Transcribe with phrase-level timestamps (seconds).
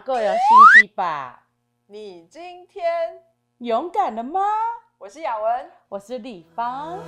[0.00, 1.44] 够有心机吧？
[1.86, 2.84] 你今天
[3.58, 4.40] 勇敢了吗？
[4.98, 6.98] 我是雅文，我是立方。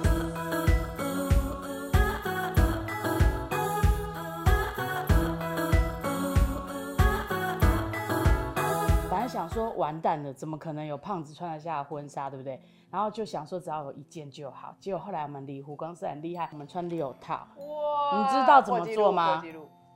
[9.09, 12.60] 本来想说完蛋了，怎么可能有胖子穿得下婚纱，对不对？
[12.90, 14.74] 然后就想说只要有一件就好。
[14.80, 17.46] 结果后来我们离湖光是很厉害，我们穿六套。
[17.56, 19.42] 哇你知道怎么做吗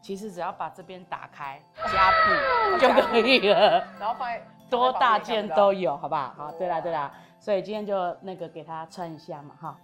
[0.04, 1.58] 其实只要把这边打开
[1.90, 3.82] 加布 就可以了。
[3.98, 5.80] 然后放在 多大件都有。
[5.80, 6.34] 有，好不好？
[6.36, 9.78] 好，对啦对啦，所以今天就那个给他穿一下嘛，哈。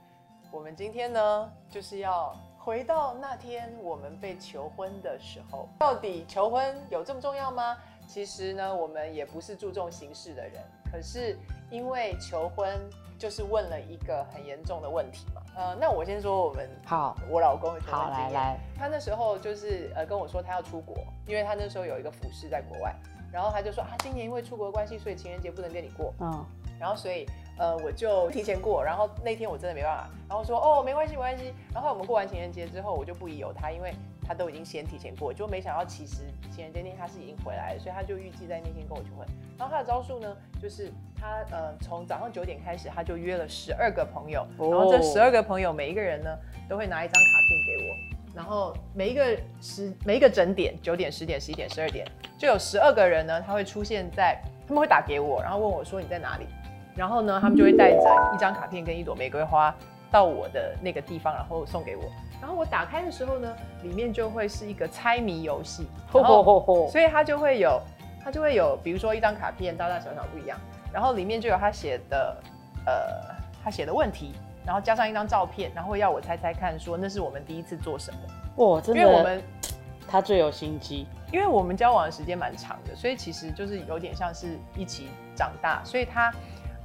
[0.50, 5.66] 我们今天呢，就是要回到那天我们被求婚的时候。
[5.78, 7.74] 到底求婚有这么重要吗？
[8.06, 11.34] 其实呢，我们也不是注重形式的人，可是
[11.70, 12.78] 因为求婚
[13.18, 15.39] 就是问了一个很严重的问题嘛。
[15.56, 18.08] 呃，那我先说我们好，我老公的好。
[18.08, 22.94] 来来，他那时候就是呃跟我说他要出国，因为他那时候有一个服饰在国外，
[23.32, 26.44] 然后他就说啊，今年因为出国的关系，所以情人节不能跟你过，嗯，
[26.78, 27.26] 然后所以
[27.58, 33.92] 呃我就提前过，然后那天我真的没办法，然后说哦没关系没关系，然后我们过完情人节之后，我就不疑有他，因为
[34.30, 36.18] 他都已经先提前过，就没想到其实
[36.52, 39.26] 情人节那天他是已经回来了，所以他就预计在那天跟我求婚。
[39.58, 46.30] 然后他的招数呢，就是他呃从早上九点开始，他就约了十二个朋友，哦然后这十二个朋友每一个人呢
[46.68, 47.96] 都会拿一张卡片给我，
[48.32, 52.06] 然后每一个十每一个整点九点、十点、十一点、十二点，
[52.38, 56.46] 就有十二个人呢，他会出现在，他们会打给我，然后问我说你在哪里，
[56.94, 59.74] 然后呢，他们就会带着一张卡片跟一朵玫瑰花
[60.08, 62.04] 到我的那个地方，然后送给我。
[62.40, 66.74] 然后我打开的时候呢，里面就会是一个猜谜游戏，吼然后吼吼。
[66.86, 67.80] 吼，所以它就会有，
[68.24, 70.58] 它就会有，比如说一张卡片大大小小不一样，
[70.92, 72.36] 然后里面就有他写的，
[72.86, 74.32] 呃，他写的问题，
[74.64, 78.12] 然后加上一张照片，然后要我猜猜看，说那是我们第一次做什
[78.56, 79.42] 么，哇，真的，因为我们
[80.08, 86.32] 他最有心机，因为我们交往的时间蛮长的，所以其实就是有点像是一起长大，所以他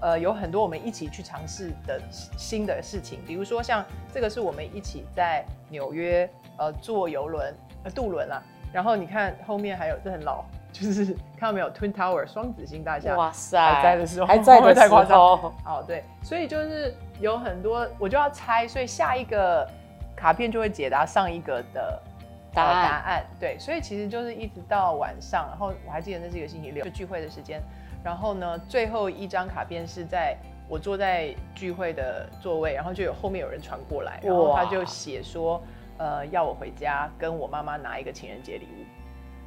[0.01, 3.83] 呃有很多我们一起去尝试的新的事情，比如说像
[4.13, 8.41] 这个是我们一起在纽约呃坐游轮呃渡轮啦，
[8.73, 11.05] 然后你看后面还有这很老， 就是
[11.38, 19.67] 看到没有 Twin Tower 双子星大厦，哇塞，还在的时候还在的时太夸张候，哦对，所以就是有很多我就要猜，所以下一个
[20.16, 22.01] 卡片就会解答上一个的。
[22.03, 22.11] 呃
[22.55, 22.89] 答案。
[22.89, 23.25] 答案。
[23.38, 27.61] 对，所以其实就是一直到晚上，然后我还记得那是一个星期六，就聚会的时间。
[28.05, 30.38] 然后呢，最后一张卡片是在
[30.69, 35.59] 我坐在聚会的座位，然后就有后面有人传过来，然后他就写说，
[35.97, 38.85] 呃，要我回家跟我妈妈拿一个情人节礼物。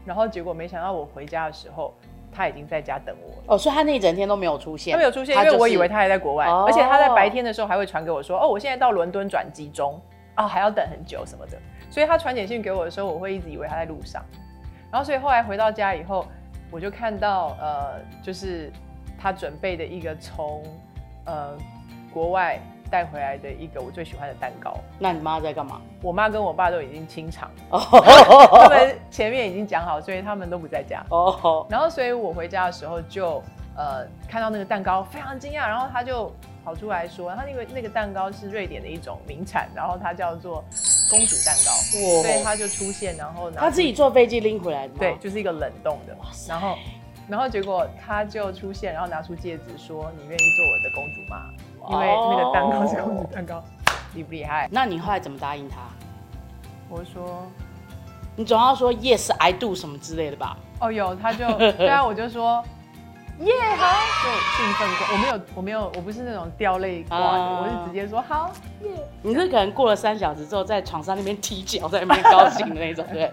[0.05, 1.95] 然后结果没想到我回家的时候，
[2.33, 3.43] 他已经在家等我了。
[3.47, 10.01] 哦，所以他那一整天都没有出现，他没有出现，因就是为我以为他还在国外，哦而且他在白天的时候还会传给我说，哦，我现在到伦敦转机中，
[10.37, 11.57] 哦，还要等很久什么的。
[11.91, 14.21] 所以他传简讯给我的时候，我会一直以为他在路上。
[14.91, 16.27] 然后所以后来回到家以后，
[16.71, 18.71] 我就看到呃，就是
[19.19, 20.63] 他准备的一个从
[21.25, 21.57] 呃
[22.13, 22.59] 国外
[22.91, 24.77] 带回来的一个我最喜欢的蛋糕。
[24.99, 25.81] 那你妈在干嘛？
[26.03, 31.05] 我妈跟我爸都已经清场，哦他们前面已经讲好，所以他们都不在家。
[31.11, 33.43] 哦，然后，所以我回家的时候就
[33.77, 36.33] 呃看到那个蛋糕，非常惊讶，然后他就
[36.69, 40.63] 跑出来说，他因为那个蛋糕是瑞典的一种名产，然后它叫做
[41.09, 44.87] 公主蛋糕，哇所以他就出现，然后拿他自己坐飞机拎回来？
[44.89, 46.15] 对，就是一个冷冻的，
[46.47, 46.77] 然后
[47.27, 51.47] 然后结果他就出现，然后拿出戒指说，你愿意做我的公主吗？
[51.89, 53.65] 因为那个蛋糕是公主蛋糕，
[54.13, 54.69] 厉不厉害？
[54.71, 55.79] 那你后来怎么答应他？
[56.91, 57.47] 我说
[58.37, 60.55] 你总要说 yes I do 什么之类的吧？
[60.81, 62.63] 哦有，他就 对啊，我就说。
[63.41, 63.95] 耶好，
[64.25, 65.07] 就兴奋过。
[65.13, 68.51] 我没有，我没有，我不是那种掉泪挂的，啊我是直接说好
[68.83, 68.91] 耶。
[69.23, 73.31] 你是可能过了三小时之后，在床上那边踢脚，在那边高兴的那种， 对。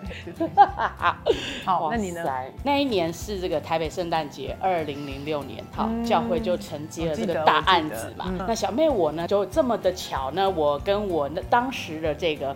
[1.63, 2.23] 好，那你呢？
[2.23, 2.51] 塞？
[2.63, 8.31] 那一年是这个台北圣诞节，二零零六年，好，嗯教会就承接了这个大案子嘛。
[8.47, 12.55] 那小妹我呢，就这么的巧呢，我跟我那当时的这个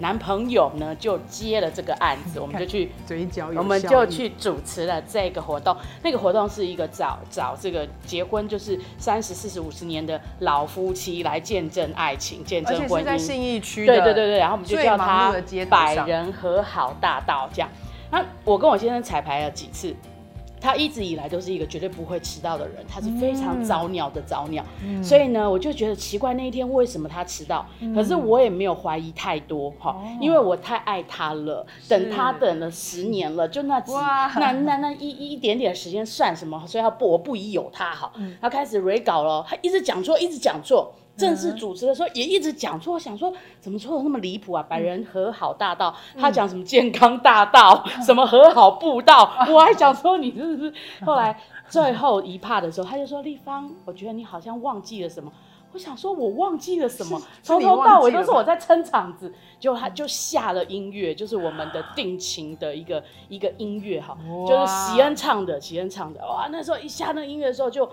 [0.00, 5.76] 男朋友呢，就接了这个案子， 我们就去嘴角我们就去主持了这个活动。
[6.02, 12.98] 那个活动是一个找找这个结婚就是三十四十五十年的老夫妻来见证爱情，见证婚姻。
[12.98, 17.68] 是在信义区的，对对对对，然后我们就叫最忙它碌的街头百人和好大道这样。
[18.10, 19.94] 那我跟我先生彩排了几次，
[20.60, 25.02] 他一直以来都是一个绝对不会迟到的人，他是非常早鸟的早鸟，嗯。
[25.02, 30.18] 所以呢，我就觉得奇怪那一天为什么他迟到，可是我也没有怀疑太多哈，哦。
[30.20, 36.62] 因为我太爱他了，等他等了十年了，就那几那那那一一点点时间算什么？
[36.66, 38.36] 所以他不我不疑有他哈，嗯。
[38.40, 40.92] 他开始 re 稿了，他一直讲错，一直讲错。
[41.18, 44.62] 正式主持的时候也一直讲错，想说怎么错的那么离谱啊？
[44.62, 50.72] 百人和好大道，他讲什么健康大道， 什么和好步道，我还想说你是不是？
[51.04, 51.36] 后来
[51.68, 55.32] 最后一趴的时候，他就说立方，我觉得你好像忘记了什么。
[55.72, 59.30] 我想说，我忘记了什么，从头到尾都是我在撑场子，
[59.60, 64.16] 就他就下了音乐，就是我们的定情的一个一个音乐哈，
[64.48, 67.86] 就是喜恩唱的，喜恩唱的，哇，那时候一下那个音乐的时候就。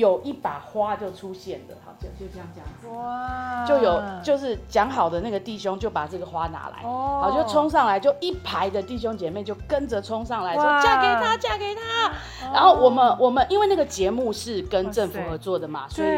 [0.00, 12.10] 有一把花就出现了，好，就就这样这样子，哇，就有就是讲好的那个弟兄就把这个花拿来，好，就冲上来，就一排的弟兄姐妹就跟着冲上来，说嫁给他，嫁给他。
[12.52, 16.08] 然后我们我们因为那个节目是跟政府合作的嘛，所以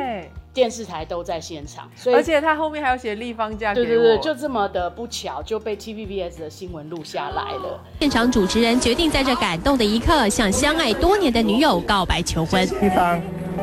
[0.55, 7.81] 电视台都在现场，所以而且他后面还有写立方嫁给我，对对对，就这么的不巧就被 TVBS 的新闻录下来了。
[8.01, 13.21] 现场主持人决定在这感动的一刻向相爱多年的女友告白求婚，立方。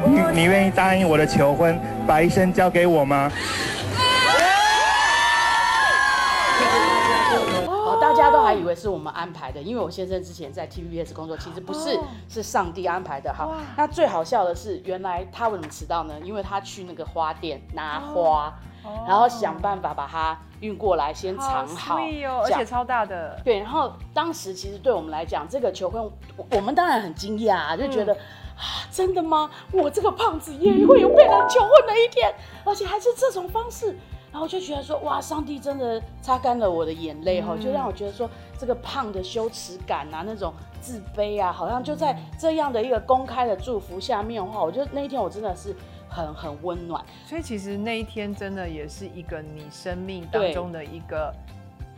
[0.09, 3.31] 你你愿意答应我的求婚，把一生交给我吗？
[7.67, 11.95] 哦，大家都还以为是我们安排的，因为我先生之前在 TVBS 工作，其实不是，
[12.27, 13.31] 是上帝安排的。
[13.31, 16.15] 好，那最好笑的是，原来他为什么迟到呢？
[16.23, 18.51] 因为他去那个花店拿花，
[19.07, 21.99] 然后想办法把它运过来，先藏好，
[22.43, 23.39] 而且超大的。
[23.43, 26.11] 对，然后当时其实对我们来讲，这个求婚，
[26.49, 28.17] 我们当然很惊讶，啊就觉得。
[28.48, 28.48] 啊，
[28.91, 29.49] 真的吗？
[29.71, 32.33] 我这个胖子也会有被人求婚的一天，
[32.63, 33.95] 而且还是这种方式。
[34.31, 38.29] 然后就觉得说，哇，上帝真的擦干了我的眼泪哈，就让我觉得说，
[38.59, 45.75] 这个胖的羞耻感啊，那种自卑啊，好像就在这样的一个公开的祝福下面的话，我觉得那一天我真的是
[46.07, 47.03] 很很温暖。
[47.25, 51.33] 所以其实那一天真的也是一个你生命当中的一个。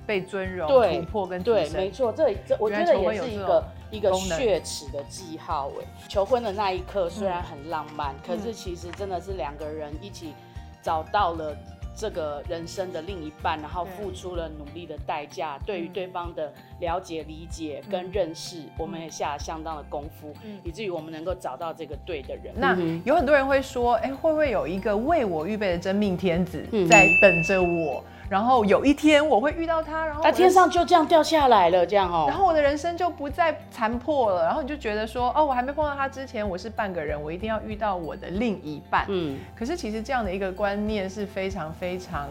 [0.03, 5.69] 被尊荣、突破跟对，没错，这这我觉得也是一个一个血耻的记号。
[5.79, 10.33] 哎，求婚的那一刻虽然很浪漫，可是其实真的是两个人一起
[10.81, 11.55] 找到了
[11.95, 20.33] 这个人生的另一半，然后付出了努力的代价，对于对方的了解、理解跟认识，我们也下了相当的功夫，
[20.63, 22.53] 以至于我们能够找到这个对的人。
[22.55, 28.03] 那有很多人会说，哎，会不会有一个为我预备的真命天子在等着我？
[28.31, 32.27] 然后有一天我会遇到他，然后他天上就这样掉下来了，这样哦。
[32.29, 34.45] 然后我的人生就不再残破了。
[34.45, 39.03] 然后你就觉得说，哦，我还没碰到他之前，我是半个人，我一定要遇到我的另一半。
[39.09, 39.37] 嗯。
[39.53, 42.29] 可是其实这样的一个观念是非常非常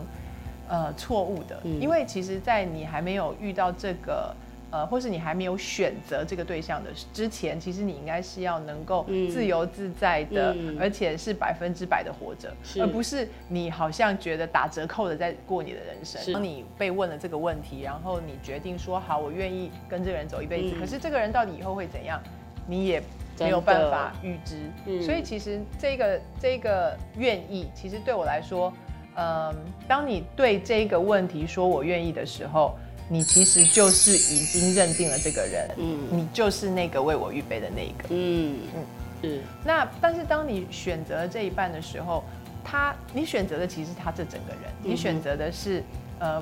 [0.70, 4.34] 呃错误的，因为其实，在你还没有遇到这个。
[4.70, 16.32] 呃，或是你还没有选择这个对象的之前，其实你应该是要能够自由自在的，而且是百分之百的活着，而不是你好像觉得打折扣的在过你的人生。
[16.32, 22.22] 当你被问了这个问题，然后你决定说好，我愿意跟这个人走一辈子，可是这个人到底以后会怎样，
[22.64, 23.02] 你也
[23.40, 25.02] 没有办法预知。
[25.02, 28.72] 所以其实这个这个愿意，其实对我来说，
[29.16, 29.52] 嗯，
[29.88, 32.78] 当你对这个问题说我愿意的时候。
[33.12, 38.60] 你其实就是已经认定了这个人，嗯，你就是那个为我预备的那一个，嗯。
[38.72, 38.84] 嗯，
[39.20, 39.40] 是。
[39.64, 42.22] 那但是当你选择这一半的时候，
[42.62, 45.82] 他你选择的其实他这整个人，你选择的是，
[46.20, 46.40] 呃，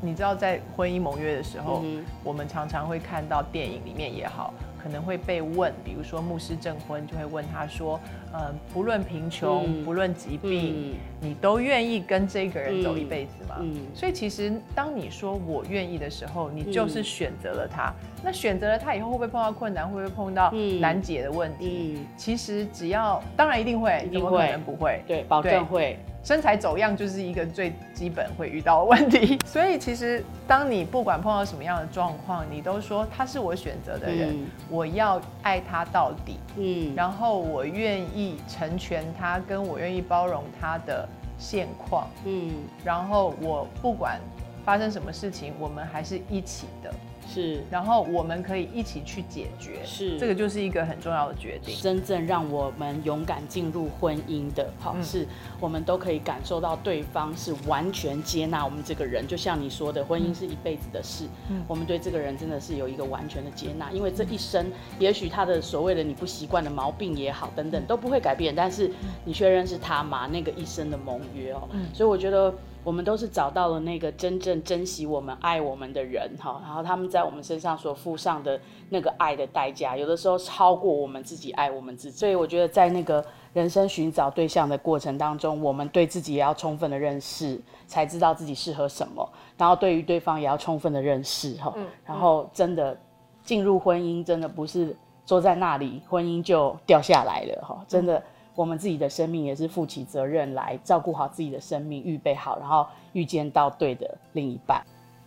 [0.00, 1.84] 你知道在婚姻盟约的时候，
[2.24, 4.54] 我们常常会看到电影里面也好。
[4.82, 7.98] 可能会被问，比如说牧师证婚，就会问他说
[8.32, 17.92] ：“嗯，不论贫穷，不论疾病，你都愿意跟这个人走一辈子吗？”嗯，所以其实当你说我愿意的时候，你就是选择了他。
[18.22, 19.88] 那选择了他以后，会不会碰到困难？
[19.88, 22.00] 会不会碰到难解的问题？
[22.16, 25.02] 其实只要，当然一定会，怎么可能不会？
[25.06, 25.98] 对，保证会。
[26.24, 34.36] 身材走样就是一个最基本会遇到的问题， 所以其实当你不管碰到什么样的状况，你都说他是我选择的人，
[34.68, 41.08] 我要爱他到底，嗯，然后我愿意成全他，跟我愿意包容他的
[41.38, 42.52] 现况，嗯，
[42.84, 44.20] 然后我不管
[44.68, 46.92] 发生什么事情，我们还是一起的。
[47.26, 51.74] 是，然后我们可以一起去解决，是，这个就是一个很重要的决定。
[51.80, 55.26] 真正让我们勇敢进入婚姻的，好，是
[55.58, 68.90] 我们都可以感受到对方是完全接纳我们这个人，就像你说的，婚姻是一辈子的事，嗯，我们对这个人真的是有一个完全的接纳，因为这一生，也许他的所谓的你不习惯的毛病也好，等等都不会改变，但是
[69.24, 72.52] 你确认是他嘛，那个一生的盟约哦，所以我觉得。
[72.88, 82.18] 我们都是找到了那个真正珍惜我们、爱我们的人哈，然后他们在我们身上所付上的那个爱的代价，有的时候超过我们自己爱我们自己。
[82.18, 91.74] 所以我觉得在那个人生寻找对象的过程当中，我们对自己也要充分的认识，才知道自己适合什么，然后对于对方也要充分的认识哈，
[92.06, 92.98] 然后真的
[93.42, 98.22] 进入婚姻，真的不是坐在那里，婚姻就掉下来了哈，真的。
[98.58, 104.82] 我们自己的生命也是负起责任来照顾好自己的生命，预备好，然后遇见到对的另一半。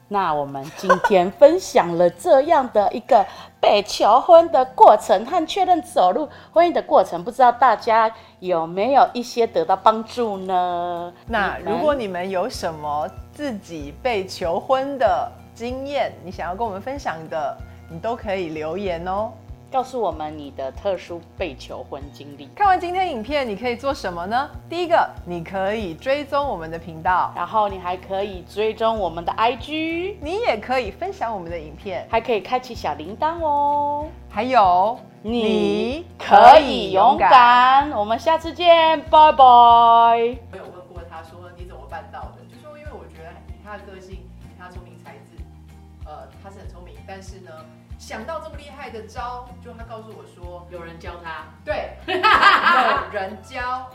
[0.09, 3.25] 那我们今天分享了这样的一个
[3.61, 11.13] 被求婚的过程和确认走入婚姻的过程，不知道大家有没有一些得到帮助呢？
[11.25, 17.57] 那如果你们有什么自己被求婚的经验，你想要跟我们分享的，
[17.89, 19.31] 你都可以留言哦。
[19.72, 24.50] 告诉我们你的特殊被求婚经历，看完今天影片，你可以做什么呢？
[24.70, 34.08] 第一个，你可以追踪我们的频道，然后你还可以追踪我们的 IG，你也可以分享我们的影片，还可以开启小铃铛哦。
[34.30, 37.18] 还有你可以勇。
[37.18, 39.44] 敢，我们下次见，拜拜。
[39.44, 42.44] 我有问过他说你怎么办到的？
[42.54, 45.42] 就说因为我觉得以他的个性，以他聪明才智，
[46.06, 47.51] 呃，他是很聪明，但是呢，
[48.01, 53.88] 想到这么厉害的招，就他告诉我说，有人教他，对， 有人教，